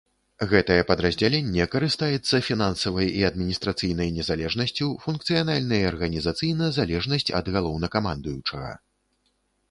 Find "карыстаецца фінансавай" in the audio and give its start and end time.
1.73-3.11